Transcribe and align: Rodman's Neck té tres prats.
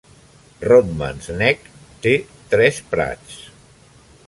Rodman's 0.69 1.27
Neck 1.41 1.69
té 2.07 2.15
tres 2.55 2.83
prats. 2.95 3.39